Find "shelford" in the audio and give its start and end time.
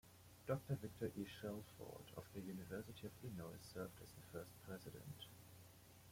1.27-2.09